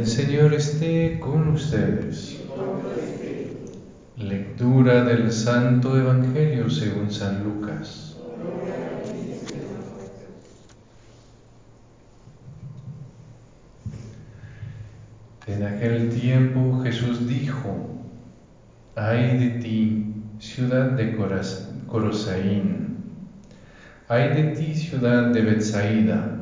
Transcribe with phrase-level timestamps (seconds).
[0.00, 2.40] El Señor esté con ustedes.
[4.16, 8.16] Lectura del Santo Evangelio según San Lucas.
[15.46, 18.00] En aquel tiempo Jesús dijo,
[18.94, 21.14] ay de ti, ciudad de
[21.86, 22.96] Corosaín,
[24.08, 26.39] ay de ti, ciudad de Bethsaida,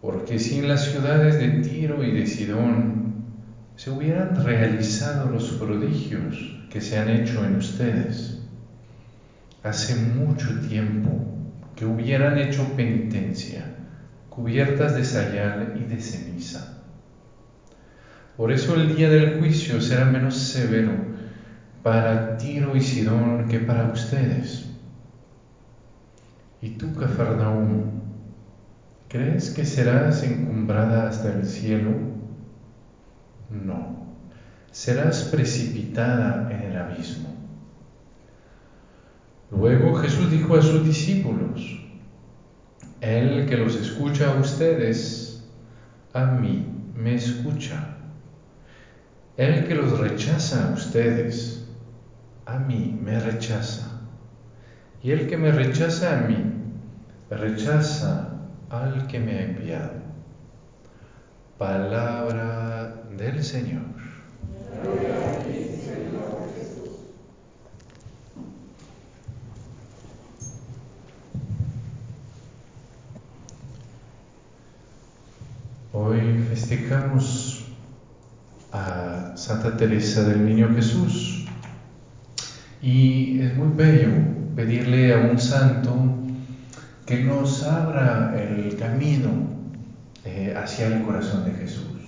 [0.00, 3.24] porque si en las ciudades de Tiro y de Sidón
[3.76, 8.40] se hubieran realizado los prodigios que se han hecho en ustedes,
[9.62, 11.10] hace mucho tiempo
[11.76, 13.74] que hubieran hecho penitencia,
[14.30, 16.78] cubiertas de sayal y de ceniza.
[18.36, 20.92] Por eso el día del juicio será menos severo
[21.82, 24.66] para Tiro y Sidón que para ustedes.
[26.62, 27.99] Y tú, Cafarnaúm,
[29.10, 31.90] ¿crees que serás encumbrada hasta el cielo?
[33.50, 34.06] No,
[34.70, 37.28] serás precipitada en el abismo.
[39.50, 41.84] Luego Jesús dijo a sus discípulos,
[43.00, 45.44] El que los escucha a ustedes,
[46.12, 47.96] a mí me escucha.
[49.36, 51.68] El que los rechaza a ustedes,
[52.46, 54.02] a mí me rechaza.
[55.02, 56.36] Y el que me rechaza a mí,
[57.28, 58.39] rechaza
[58.70, 59.94] al que me ha enviado.
[61.58, 63.82] Palabra del Señor.
[75.92, 77.64] Hoy festejamos
[78.72, 81.46] a Santa Teresa del Niño Jesús
[82.80, 84.10] y es muy bello
[84.54, 86.19] pedirle a un santo
[87.10, 89.30] que nos abra el camino
[90.24, 91.98] eh, hacia el corazón de Jesús.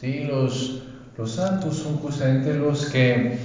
[0.00, 0.28] ¿Sí?
[0.30, 0.84] Los,
[1.16, 3.36] los santos son justamente los que,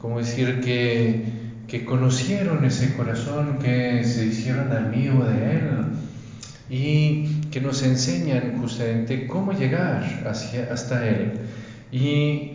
[0.00, 1.24] como decir, que,
[1.66, 5.70] que conocieron ese corazón, que se hicieron amigo de Él
[6.70, 11.32] y que nos enseñan justamente cómo llegar hacia, hasta Él.
[11.90, 12.52] Y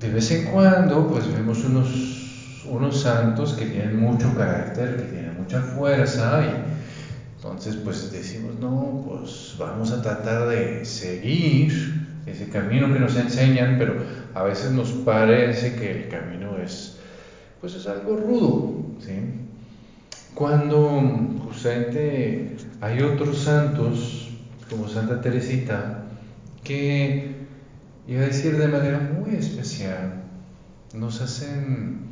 [0.00, 5.36] de vez en cuando, pues vemos unos, unos santos que tienen mucho carácter, que tienen
[5.38, 6.71] mucha fuerza, y
[7.42, 13.78] entonces, pues decimos, no, pues vamos a tratar de seguir ese camino que nos enseñan,
[13.80, 13.96] pero
[14.32, 16.98] a veces nos parece que el camino es,
[17.60, 19.12] pues es algo rudo, ¿sí?
[20.36, 21.02] Cuando
[21.44, 24.30] justamente hay otros santos,
[24.70, 26.04] como Santa Teresita,
[26.62, 27.34] que,
[28.06, 30.22] iba a decir de manera muy especial,
[30.94, 32.02] nos hacen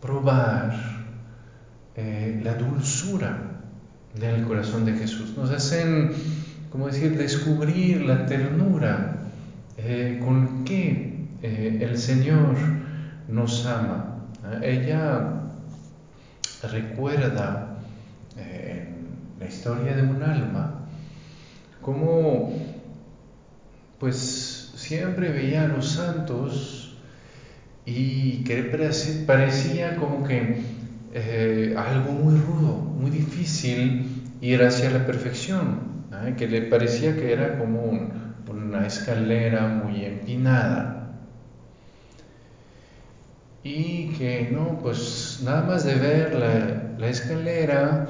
[0.00, 0.74] probar
[1.94, 3.57] eh, la dulzura
[4.14, 6.12] del corazón de Jesús, nos hacen,
[6.70, 9.18] como decir, descubrir la ternura
[9.76, 12.56] eh, con que eh, el Señor
[13.28, 14.16] nos ama.
[14.62, 15.42] Ella
[16.62, 17.76] recuerda
[18.36, 18.88] eh,
[19.38, 20.74] la historia de un alma
[21.82, 22.52] cómo
[23.98, 26.96] pues siempre veía a los santos
[27.84, 28.62] y que
[29.26, 30.60] parecía como que
[31.14, 36.34] eh, algo muy rudo, muy difícil ir hacia la perfección, ¿eh?
[36.36, 38.12] que le parecía que era como un,
[38.48, 40.98] una escalera muy empinada
[43.62, 48.08] y que no, pues nada más de ver la, escalera,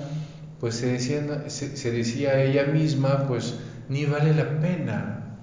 [0.61, 3.55] pues se decía, se decía, a ella misma, pues
[3.89, 5.39] ni vale la pena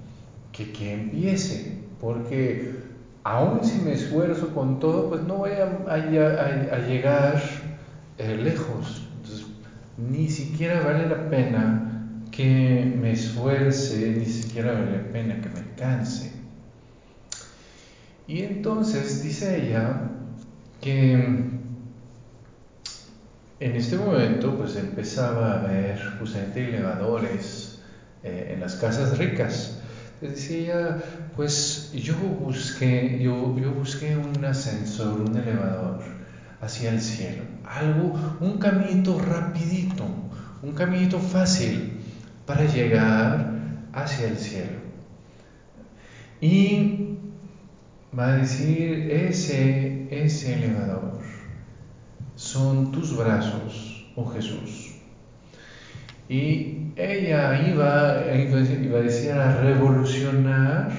[0.51, 2.84] que, que empiece, porque
[3.25, 7.41] aún si me esfuerzo con todo, pues no voy a, llegar
[8.19, 9.07] eh, lejos.
[9.17, 9.47] Entonces,
[9.97, 15.73] ni siquiera vale la pena que me esfuerce, ni siquiera vale la pena que me
[15.75, 16.33] canse.
[18.27, 20.01] Y entonces dice ella
[20.79, 21.13] que
[23.59, 27.81] en este momento pues empezaba a haber justamente elevadores
[28.23, 29.74] eh, en las casas ricas.
[30.29, 30.97] Decía,
[31.35, 36.01] pues yo busqué, yo, yo busqué un ascensor, un elevador
[36.61, 40.05] hacia el cielo, algo, un caminito rapidito,
[40.63, 41.99] un caminito fácil
[42.45, 43.53] para llegar
[43.93, 44.79] hacia el cielo.
[46.41, 47.17] Y
[48.17, 51.19] va a decir, ese, ese elevador
[52.35, 54.95] son tus brazos, oh Jesús.
[56.28, 60.91] Y ella iba, iba a decir, a revolucionar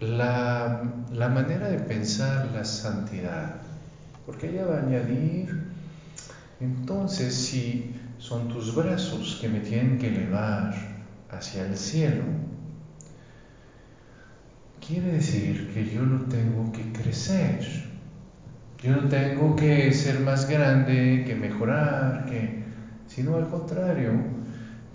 [0.00, 0.82] la,
[1.12, 3.56] la manera de pensar la santidad.
[4.26, 5.64] Porque ella va a añadir,
[6.60, 10.74] entonces si son tus brazos que me tienen que elevar
[11.30, 12.22] hacia el cielo,
[14.86, 17.92] quiere decir que yo no tengo que crecer.
[18.82, 22.64] Yo no tengo que ser más grande, que mejorar, que,
[23.06, 24.33] sino al contrario,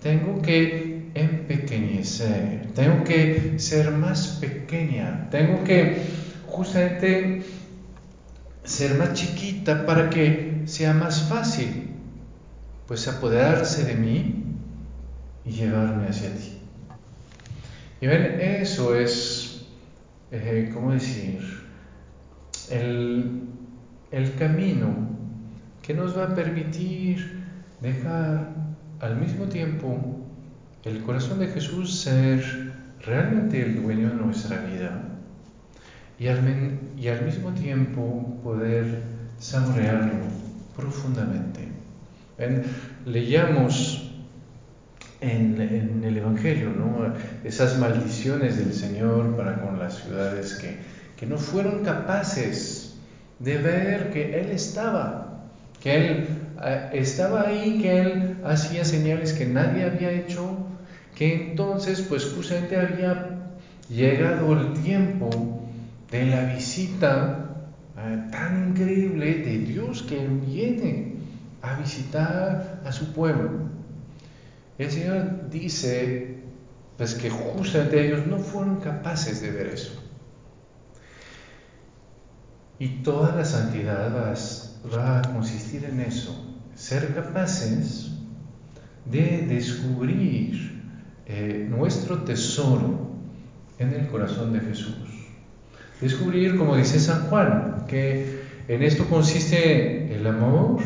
[0.00, 6.02] tengo que empequeñecer, tengo que ser más pequeña, tengo que
[6.46, 7.42] justamente
[8.64, 11.90] ser más chiquita para que sea más fácil,
[12.86, 14.44] pues apoderarse de mí
[15.44, 16.58] y llevarme hacia ti.
[18.00, 19.66] Y ven, eso es,
[20.30, 21.40] eh, ¿cómo decir?
[22.70, 23.42] El,
[24.10, 25.10] el camino
[25.82, 27.42] que nos va a permitir
[27.80, 28.59] dejar
[29.00, 30.20] al mismo tiempo
[30.84, 35.02] el corazón de Jesús ser realmente el dueño de nuestra vida
[36.18, 36.40] y al,
[36.98, 39.02] y al mismo tiempo poder
[39.38, 40.12] saborearlo
[40.76, 41.68] profundamente.
[42.38, 42.62] ¿Ven?
[43.06, 44.10] Leíamos
[45.20, 47.14] en, el Evangelio, ¿no?
[47.44, 50.78] Esas maldiciones del Señor para con las ciudades que,
[51.16, 52.98] que no fueron capaces
[53.38, 55.44] de ver que Él estaba,
[55.82, 56.26] que Él
[56.92, 60.66] estaba ahí, que Él hacía señales que nadie había hecho,
[61.14, 63.50] que entonces pues justamente había
[63.88, 65.30] llegado el tiempo
[66.10, 67.50] de la visita
[67.98, 71.14] eh, tan increíble de Dios que viene
[71.62, 73.50] a visitar a su pueblo.
[74.78, 76.40] El Señor dice
[77.00, 79.92] pues que justamente ellos no fueron capaces de ver eso.
[82.78, 88.10] Y toda la santidad va, a consistir en eso, ser capaces
[89.04, 90.82] de descubrir
[91.26, 93.10] eh, nuestro tesoro
[93.78, 94.94] en el corazón de Jesús.
[96.00, 100.80] Descubrir, como dice San Juan, que en esto consiste el amor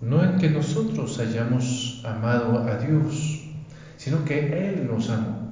[0.00, 3.42] no en que nosotros hayamos amado a Dios,
[3.96, 5.50] sino que Él nos amó.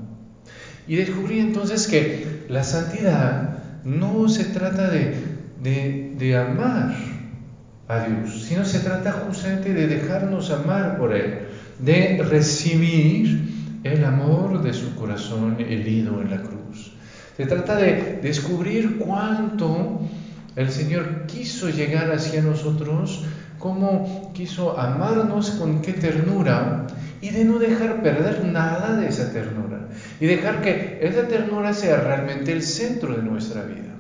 [0.87, 6.95] Y descubrí entonces que la santidad no se trata de, de, amar
[7.89, 11.49] a Dios, sino se trata justamente de dejarnos amar por Él,
[11.79, 16.93] de recibir el amor de su corazón herido en la cruz.
[17.37, 20.01] Se trata de descubrir cuánto
[20.57, 23.25] el Señor quiso llegar hacia nosotros
[23.59, 26.87] cómo quiso amarnos con qué ternura
[27.21, 29.89] y de no dejar perder nada de esa ternura
[30.21, 33.97] y dejar que esa ternura sea realmente el centro de nuestra vida.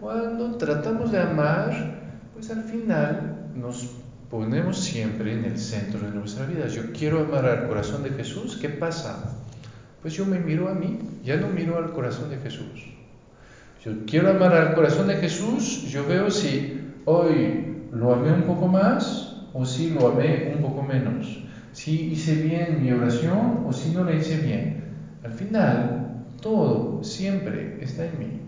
[0.00, 1.97] Cuando tratamos de amar,
[2.38, 3.96] pues al final nos
[4.30, 6.68] ponemos siempre en el centro de nuestra vida.
[6.68, 9.40] Yo quiero amar al corazón de Jesús, ¿qué pasa?
[10.02, 12.94] Pues yo me miro a mí, ya no miro al corazón de Jesús.
[13.84, 18.68] Yo quiero amar al corazón de Jesús, yo veo si hoy lo amé un poco
[18.68, 21.42] más o si lo amé un poco menos.
[21.72, 24.84] Si hice bien mi oración o si no la hice bien.
[25.24, 28.47] Al final, todo siempre está en mí.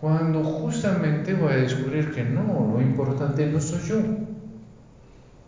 [0.00, 3.96] Cuando justamente voy a descubrir que no, lo importante no soy yo,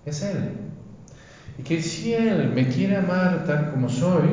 [0.05, 0.53] es Él.
[1.59, 4.29] Y que si Él me quiere amar tal como soy,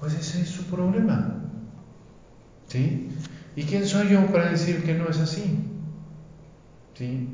[0.00, 1.42] pues ese es su problema.
[2.68, 3.08] ¿Sí?
[3.54, 5.58] ¿Y quién soy yo para decir que no es así?
[6.94, 7.28] ¿Sí?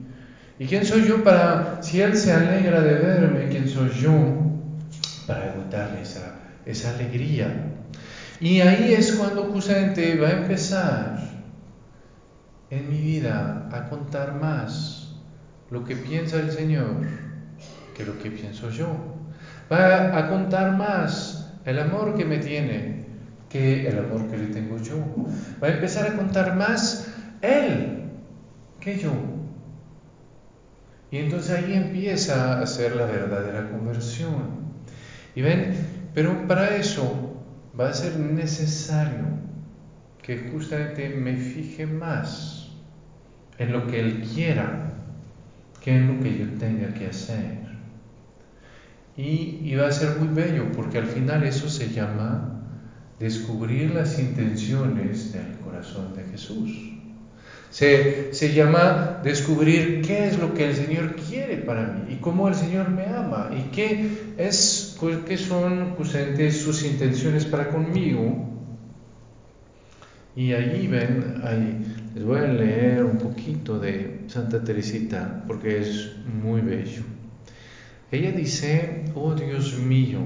[0.58, 4.12] ¿Y quién soy yo para, si Él se alegra de verme, quién soy yo
[5.26, 7.68] para darle esa, esa alegría?
[8.40, 11.31] Y ahí es cuando justamente va a empezar
[12.72, 15.14] en mi vida a contar más
[15.70, 17.06] lo que piensa el Señor
[17.94, 18.88] que lo que pienso yo.
[19.70, 23.04] Va a contar más el amor que me tiene
[23.50, 24.96] que el amor que le tengo yo.
[25.62, 27.12] Va a empezar a contar más
[27.42, 28.04] Él
[28.80, 29.12] que yo.
[31.10, 34.72] Y entonces ahí empieza a ser la verdadera conversión.
[35.34, 35.74] Y ven,
[36.14, 37.36] pero para eso
[37.78, 39.26] va a ser necesario
[40.22, 42.61] que justamente me fije más
[43.58, 44.92] en lo que Él quiera
[45.80, 47.62] que en lo que yo tenga que hacer.
[49.16, 52.52] Y, y va a ser muy bello porque al final eso se llama
[53.18, 56.92] descubrir las intenciones del corazón de Jesús.
[57.70, 62.54] Se, llama descubrir qué es lo que el Señor quiere para mí y cómo el
[62.54, 65.96] Señor me ama y qué, es, qué son
[66.50, 68.51] sus intenciones para conmigo.
[70.34, 71.42] Y ahí ven,
[72.14, 77.02] les voy a leer un poquito de Santa Teresita porque es muy bello.
[78.10, 80.20] Ella dice, oh Dios mío,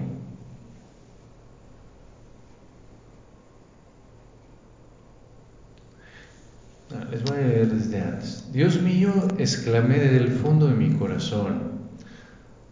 [6.95, 8.51] Ah, les voy a leer desde antes.
[8.53, 11.81] Dios mío, exclamé desde el fondo de mi corazón,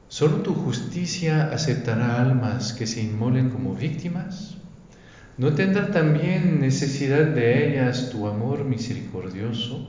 [0.08, 4.56] ¿solo tu justicia aceptará almas que se inmolen como víctimas?
[5.36, 9.84] ¿No tendrá también necesidad de ellas tu amor misericordioso?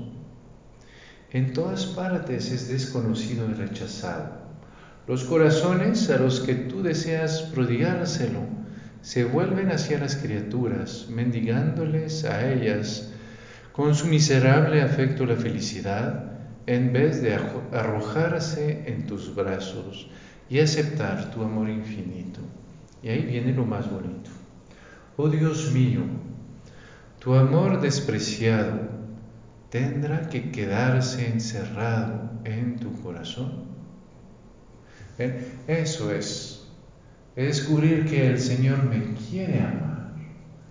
[1.32, 4.46] En todas partes es desconocido y rechazado.
[5.06, 8.40] Los corazones a los que tú deseas prodigárselo
[9.02, 13.12] se vuelven hacia las criaturas, mendigándoles a ellas
[13.72, 17.38] con su miserable afecto la felicidad, en vez de
[17.72, 20.08] arrojarse en tus brazos
[20.50, 22.40] y aceptar tu amor infinito.
[23.04, 24.32] Y ahí viene lo más bonito.
[25.18, 26.02] Oh Dios mío,
[27.20, 28.82] tu amor despreciado
[29.70, 33.66] tendrá que quedarse encerrado en tu corazón.
[35.68, 36.68] Eso es,
[37.38, 40.16] es descubrir que el Señor me quiere amar.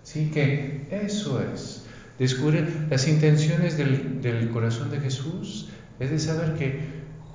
[0.03, 1.87] Sí, que eso es.
[2.19, 6.81] Descubrir las intenciones del, del corazón de Jesús es de saber que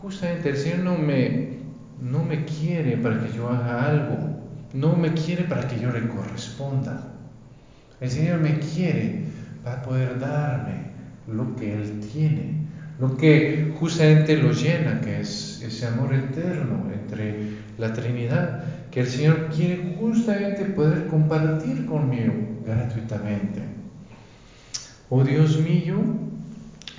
[0.00, 1.58] justamente el Señor no me,
[2.00, 4.29] no me quiere para que yo haga algo,
[4.72, 7.14] no me quiere para que yo le corresponda.
[8.00, 9.24] El Señor me quiere
[9.64, 10.90] para poder darme
[11.26, 12.66] lo que Él tiene,
[12.98, 19.06] lo que justamente lo llena, que es ese amor eterno entre la Trinidad, que el
[19.06, 22.32] Señor quiere justamente poder compartir conmigo
[22.64, 23.62] gratuitamente.
[25.08, 25.96] Oh Dios mío,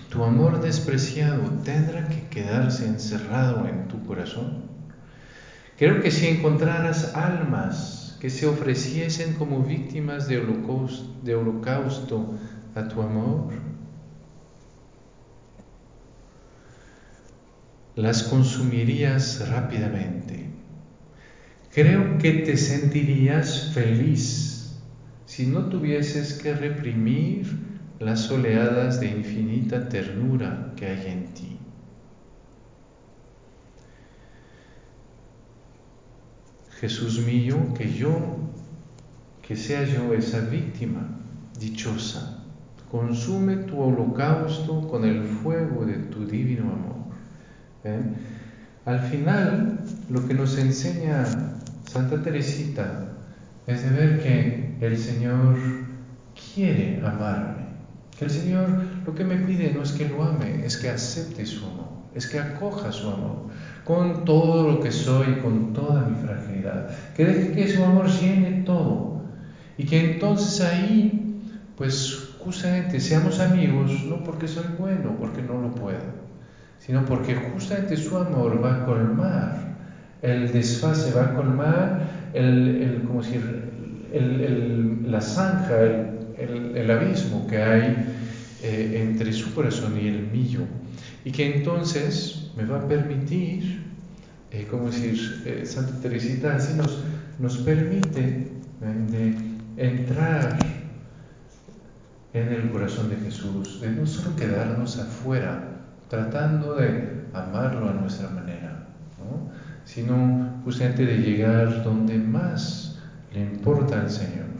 [0.09, 4.70] tu amor despreciado tendrá que quedarse encerrado en tu corazón.
[5.81, 12.35] Creo que si encontraras almas que se ofreciesen como víctimas de holocausto, de holocausto
[12.75, 13.51] a tu amor,
[17.95, 20.51] las consumirías rápidamente.
[21.73, 24.75] Creo que te sentirías feliz
[25.25, 27.57] si no tuvieses que reprimir
[27.97, 31.60] las oleadas de infinita ternura que hay en ti.
[36.81, 38.11] Jesús mío, que yo,
[39.47, 41.07] que sea yo esa víctima
[41.59, 42.43] dichosa,
[42.89, 46.91] consume tu holocausto con el fuego de tu divino amor.
[48.85, 51.23] Al final, lo que nos enseña
[51.85, 53.13] Santa Teresita
[53.67, 55.59] es de ver que el Señor
[56.55, 57.61] quiere amarme.
[58.17, 58.67] Que el Señor
[59.05, 62.27] lo que me pide no es que lo ame, es que acepte su amor, es
[62.27, 63.51] que acoja su amor
[63.83, 66.89] con todo lo que soy, con toda mi fragilidad.
[67.15, 69.21] Que deje que su amor llene todo.
[69.77, 71.41] Y que entonces ahí,
[71.75, 75.99] pues justamente seamos amigos, no porque soy bueno, porque no lo puedo,
[76.79, 79.71] sino porque justamente su amor va a colmar
[80.21, 82.01] el desfase, va a colmar
[82.33, 83.39] el, como si
[85.05, 85.75] la zanja,
[86.37, 87.95] el, abismo que hay
[88.63, 90.61] eh, entre su corazón y el mío.
[91.23, 93.83] Y que entonces me va a permitir,
[94.51, 97.03] eh, como decir, eh, Santa Teresita así nos,
[97.39, 98.47] nos permite
[99.77, 100.57] entrar
[102.33, 108.29] en el corazón de Jesús, de no solo quedarnos afuera, tratando de amarlo a nuestra
[108.29, 108.87] manera,
[109.85, 112.99] sino justamente de llegar donde más
[113.33, 114.51] le importa al Señor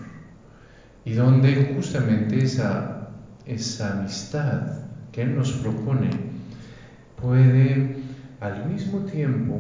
[1.04, 3.10] y donde justamente esa,
[3.46, 4.62] esa amistad
[5.12, 6.31] que Él nos propone
[7.22, 7.96] puede
[8.40, 9.58] al mismo tiempo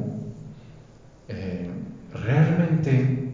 [1.27, 1.69] eh,
[2.13, 3.31] realmente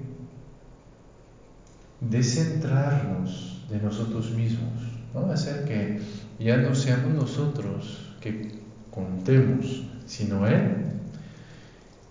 [2.02, 4.72] descentrarnos de nosotros mismos,
[5.14, 5.32] ¿no?
[5.32, 6.00] hacer que
[6.40, 8.52] ya no seamos nosotros que
[8.92, 10.86] contemos, sino Él.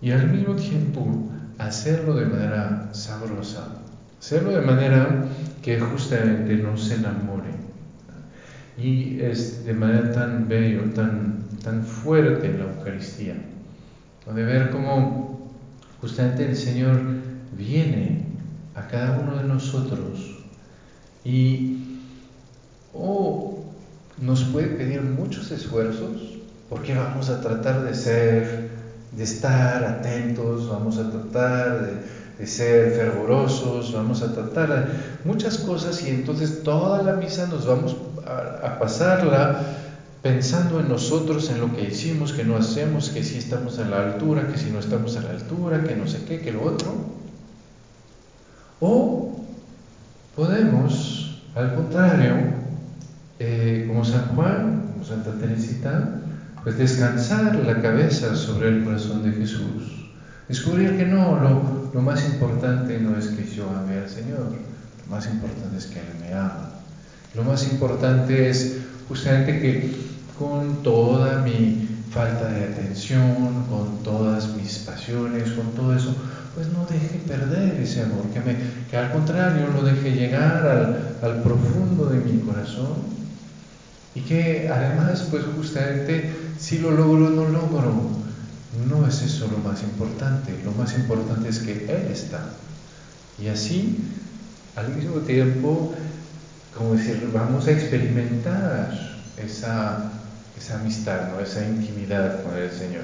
[0.01, 3.81] Y al mismo tiempo hacerlo de manera sabrosa,
[4.19, 5.25] hacerlo de manera
[5.61, 7.66] que justamente nos enamore.
[8.77, 13.35] Y es de manera tan bello, tan, tan fuerte la Eucaristía,
[14.33, 15.51] de ver cómo
[16.01, 16.99] justamente el Señor
[17.57, 18.25] viene
[18.75, 20.37] a cada uno de nosotros
[21.23, 21.77] y
[22.93, 23.63] oh,
[24.19, 26.37] nos puede pedir muchos esfuerzos
[26.69, 28.69] porque vamos a tratar de ser,
[29.11, 32.03] de estar atentos, vamos a tratar
[32.37, 34.93] de, ser fervorosos, vamos a tratar de
[35.25, 37.95] muchas cosas y entonces toda la misa nos vamos
[38.27, 39.61] a, pasarla
[40.21, 43.99] pensando en nosotros, en lo que hicimos, que no hacemos, que si estamos a la
[43.99, 46.93] altura, que si no estamos a la altura, que no sé qué, que lo otro.
[48.79, 49.45] O
[50.35, 52.35] podemos, al contrario,
[53.39, 56.21] eh, como San Juan, como Santa Teresita,
[56.63, 60.09] pues descansar la cabeza sobre el corazón de Jesús.
[60.49, 64.51] Descubrir que no, lo, lo más importante no es que yo ame al Señor,
[65.05, 66.71] lo más importante es que Él me ama.
[67.37, 68.77] Lo más importante es
[69.07, 69.95] justamente que
[70.39, 76.15] con toda mi falta de atención, con todas mis pasiones, con todo eso,
[76.55, 78.55] pues no deje perder ese amor, que, me,
[78.89, 83.17] que al contrario lo deje llegar al, al profundo de mi corazón
[84.15, 87.93] y que además, pues justamente, si lo logro o no logro,
[88.89, 92.49] no es eso lo más importante, lo más importante es que Él está.
[93.39, 93.99] Y así,
[94.75, 95.93] al mismo tiempo,
[96.77, 98.91] como decir, vamos a experimentar
[99.37, 100.11] esa,
[100.75, 101.39] amistad, ¿no?
[101.39, 103.03] esa intimidad con el Señor.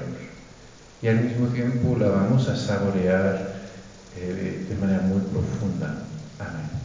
[1.02, 3.54] Y al mismo tiempo la vamos a saborear
[4.16, 6.02] eh, de manera muy profunda.
[6.38, 6.83] Amén.